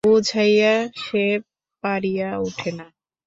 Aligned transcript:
বুঝাইয়া 0.03 0.73
সে 0.95 1.25
পারিয়া 1.83 2.29
ওঠে 2.37 2.71
না। 2.71 2.85